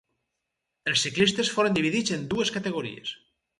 Els 0.91 1.03
ciclistes 1.09 1.53
foren 1.57 1.77
dividits 1.81 2.17
en 2.19 2.27
dues 2.35 2.55
categories. 2.59 3.15